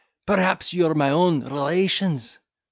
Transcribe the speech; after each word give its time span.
perhaps 0.25 0.73
you 0.73 0.87
are 0.87 0.95
my 0.95 1.11
own 1.11 1.41
relations." 1.41 2.39